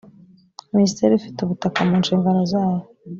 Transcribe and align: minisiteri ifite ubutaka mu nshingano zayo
minisiteri 0.73 1.13
ifite 1.19 1.37
ubutaka 1.41 1.79
mu 1.87 1.95
nshingano 2.01 2.41
zayo 2.51 2.85